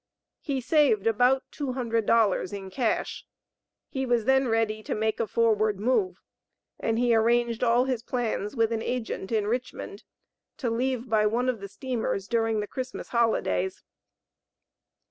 He 0.39 0.61
saved 0.61 1.05
about 1.05 1.43
two 1.51 1.73
hundred 1.73 2.07
dollars 2.07 2.51
in 2.53 2.71
cash; 2.71 3.23
he 3.87 4.03
was 4.03 4.25
then 4.25 4.47
ready 4.47 4.81
to 4.81 4.95
make 4.95 5.19
a 5.19 5.27
forward 5.27 5.79
move, 5.79 6.17
and 6.79 6.97
he 6.97 7.13
arranged 7.13 7.63
all 7.63 7.85
his 7.85 8.01
plans 8.01 8.55
with 8.55 8.71
an 8.71 8.81
agent 8.81 9.31
in 9.31 9.45
Richmond 9.45 10.03
to 10.57 10.71
leave 10.71 11.07
by 11.07 11.27
one 11.27 11.49
of 11.49 11.59
the 11.59 11.67
steamers 11.69 12.27
during 12.27 12.61
the 12.61 12.67
Christmas 12.67 13.09
holidays. 13.09 13.83